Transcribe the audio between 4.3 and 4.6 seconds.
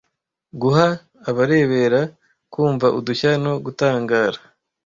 gutangara"